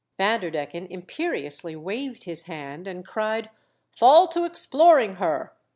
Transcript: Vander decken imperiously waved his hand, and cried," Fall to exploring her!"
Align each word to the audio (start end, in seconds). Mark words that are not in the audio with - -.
Vander 0.17 0.49
decken 0.49 0.87
imperiously 0.89 1.75
waved 1.75 2.23
his 2.23 2.45
hand, 2.45 2.87
and 2.87 3.05
cried," 3.05 3.51
Fall 3.99 4.27
to 4.29 4.45
exploring 4.45 5.17
her!" 5.17 5.53